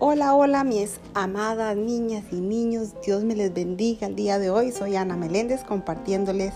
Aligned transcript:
Hola, 0.00 0.36
hola, 0.36 0.62
mis 0.62 1.00
amadas 1.14 1.76
niñas 1.76 2.22
y 2.30 2.36
niños. 2.36 2.94
Dios 3.04 3.24
me 3.24 3.34
les 3.34 3.52
bendiga 3.52 4.06
el 4.06 4.14
día 4.14 4.38
de 4.38 4.48
hoy. 4.48 4.70
Soy 4.70 4.94
Ana 4.94 5.16
Meléndez 5.16 5.64
compartiéndoles 5.64 6.52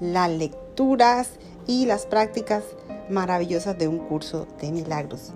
las 0.00 0.30
lecturas 0.30 1.32
y 1.66 1.84
las 1.84 2.06
prácticas 2.06 2.64
maravillosas 3.10 3.76
de 3.76 3.88
un 3.88 3.98
curso 3.98 4.48
de 4.62 4.72
milagros. 4.72 5.34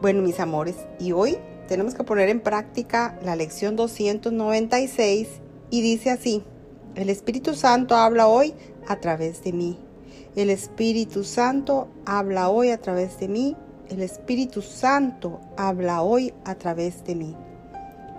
Bueno, 0.00 0.22
mis 0.22 0.38
amores, 0.38 0.76
y 1.00 1.10
hoy 1.10 1.38
tenemos 1.66 1.94
que 1.94 2.04
poner 2.04 2.28
en 2.28 2.38
práctica 2.38 3.18
la 3.24 3.34
lección 3.34 3.74
296 3.74 5.26
y 5.70 5.82
dice 5.82 6.10
así, 6.10 6.44
el 6.94 7.10
Espíritu 7.10 7.54
Santo 7.54 7.96
habla 7.96 8.28
hoy 8.28 8.54
a 8.86 9.00
través 9.00 9.42
de 9.42 9.52
mí. 9.52 9.80
El 10.36 10.50
Espíritu 10.50 11.24
Santo 11.24 11.88
habla 12.04 12.48
hoy 12.48 12.70
a 12.70 12.78
través 12.78 13.18
de 13.18 13.26
mí 13.26 13.56
el 13.88 14.02
Espíritu 14.02 14.62
Santo 14.62 15.40
habla 15.56 16.02
hoy 16.02 16.34
a 16.44 16.56
través 16.56 17.04
de 17.04 17.14
mí. 17.14 17.36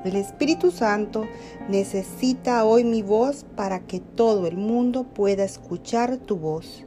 El 0.06 0.16
Espíritu 0.16 0.72
Santo 0.72 1.26
necesita 1.68 2.64
hoy 2.64 2.84
mi 2.84 3.02
voz 3.02 3.46
para 3.56 3.80
que 3.80 4.00
todo 4.00 4.48
el 4.48 4.56
mundo 4.56 5.04
pueda 5.04 5.44
escuchar 5.44 6.18
tu 6.18 6.38
voz 6.38 6.86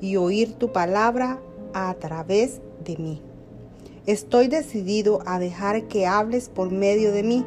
y 0.00 0.16
oír 0.16 0.52
tu 0.54 0.72
palabra 0.72 1.40
a 1.74 1.94
través 1.94 2.60
de 2.84 2.96
mí. 2.96 3.22
Estoy 4.06 4.48
decidido 4.48 5.20
a 5.26 5.38
dejar 5.38 5.88
que 5.88 6.06
hables 6.06 6.48
por 6.48 6.70
medio 6.70 7.12
de 7.12 7.22
mí, 7.22 7.44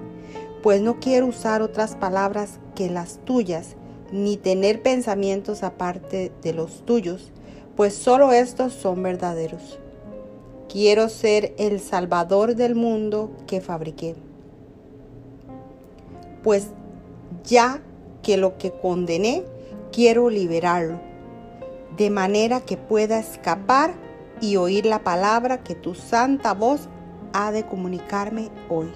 pues 0.61 0.81
no 0.81 0.99
quiero 0.99 1.27
usar 1.27 1.61
otras 1.61 1.95
palabras 1.95 2.59
que 2.75 2.89
las 2.89 3.19
tuyas, 3.25 3.75
ni 4.11 4.37
tener 4.37 4.81
pensamientos 4.81 5.63
aparte 5.63 6.31
de 6.41 6.53
los 6.53 6.85
tuyos, 6.85 7.31
pues 7.75 7.93
solo 7.95 8.31
estos 8.31 8.73
son 8.73 9.01
verdaderos. 9.01 9.79
Quiero 10.73 11.07
ser 11.07 11.53
el 11.59 11.79
salvador 11.79 12.55
del 12.55 12.73
mundo 12.73 13.29
que 13.45 13.61
fabriqué. 13.61 14.15
Pues 16.41 16.69
ya 17.43 17.79
que 18.23 18.37
lo 18.37 18.57
que 18.57 18.71
condené, 18.71 19.43
quiero 19.91 20.31
liberarlo, 20.31 20.99
de 21.95 22.09
manera 22.09 22.61
que 22.61 22.75
pueda 22.75 23.19
escapar 23.19 23.93
y 24.41 24.55
oír 24.55 24.87
la 24.87 25.03
palabra 25.03 25.63
que 25.63 25.75
tu 25.75 25.93
santa 25.93 26.55
voz 26.55 26.89
ha 27.33 27.51
de 27.51 27.67
comunicarme 27.67 28.49
hoy. 28.67 28.89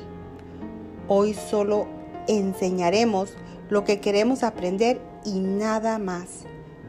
Hoy 1.08 1.36
solo 1.36 1.86
enseñaremos 2.28 3.36
lo 3.70 3.84
que 3.84 4.00
queremos 4.00 4.42
aprender 4.42 5.00
y 5.24 5.42
nada 5.42 6.00
más. 6.00 6.48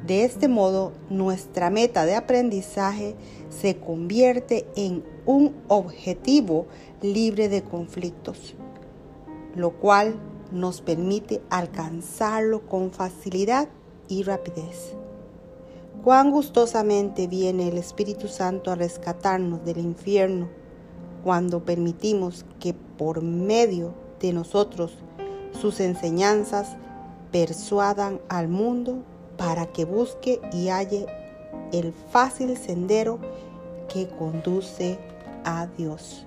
De 0.08 0.24
este 0.24 0.48
modo, 0.48 0.92
nuestra 1.10 1.68
meta 1.68 2.06
de 2.06 2.14
aprendizaje 2.14 3.14
se 3.50 3.76
convierte 3.76 4.66
en 4.74 5.04
un 5.26 5.54
objetivo 5.68 6.64
libre 7.02 7.50
de 7.50 7.62
conflictos, 7.62 8.54
lo 9.54 9.72
cual 9.72 10.14
nos 10.50 10.80
permite 10.80 11.42
alcanzarlo 11.50 12.66
con 12.66 12.90
facilidad 12.90 13.68
y 14.08 14.22
rapidez. 14.22 14.94
Cuán 16.02 16.30
gustosamente 16.30 17.26
viene 17.26 17.68
el 17.68 17.76
Espíritu 17.76 18.28
Santo 18.28 18.70
a 18.70 18.76
rescatarnos 18.76 19.62
del 19.66 19.76
infierno 19.76 20.48
cuando 21.22 21.66
permitimos 21.66 22.46
que 22.60 22.72
por 22.72 23.20
medio 23.20 23.92
de 24.20 24.32
nosotros 24.32 24.96
sus 25.60 25.80
enseñanzas 25.80 26.78
persuadan 27.30 28.22
al 28.30 28.48
mundo 28.48 29.02
para 29.38 29.66
que 29.66 29.86
busque 29.86 30.40
y 30.52 30.68
halle 30.68 31.06
el 31.72 31.94
fácil 32.10 32.58
sendero 32.58 33.18
que 33.88 34.08
conduce 34.08 34.98
a 35.44 35.66
Dios. 35.66 36.26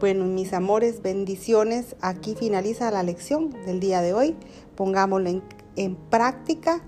Bueno, 0.00 0.24
mis 0.24 0.52
amores, 0.52 1.02
bendiciones. 1.02 1.96
Aquí 2.00 2.34
finaliza 2.34 2.90
la 2.90 3.02
lección 3.02 3.50
del 3.66 3.80
día 3.80 4.00
de 4.00 4.12
hoy. 4.12 4.36
Pongámoslo 4.76 5.28
en, 5.28 5.42
en 5.76 5.96
práctica 5.96 6.82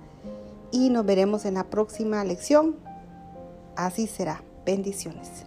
y 0.71 0.91
nos 0.91 1.05
veremos 1.07 1.45
en 1.45 1.55
la 1.55 1.65
próxima 1.65 2.25
lección. 2.25 2.77
Así 3.77 4.07
será. 4.07 4.43
Bendiciones. 4.65 5.47